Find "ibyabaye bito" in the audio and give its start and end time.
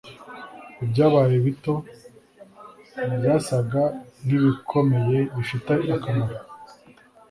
0.83-1.73